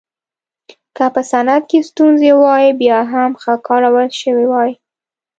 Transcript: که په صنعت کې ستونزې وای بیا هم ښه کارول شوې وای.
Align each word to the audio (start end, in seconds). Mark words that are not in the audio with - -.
که 0.95 1.05
په 1.13 1.21
صنعت 1.31 1.63
کې 1.69 1.79
ستونزې 1.89 2.31
وای 2.41 2.67
بیا 2.81 2.99
هم 3.13 3.31
ښه 3.41 3.53
کارول 3.67 4.09
شوې 4.21 4.45
وای. 4.51 4.71